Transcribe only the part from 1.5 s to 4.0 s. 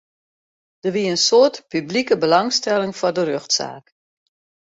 publike belangstelling foar de rjochtsaak.